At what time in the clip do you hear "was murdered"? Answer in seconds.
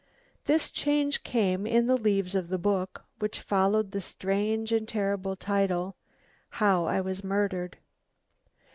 7.01-7.77